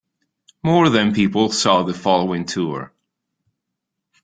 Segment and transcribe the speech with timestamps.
[0.63, 2.91] More than people saw the following tour.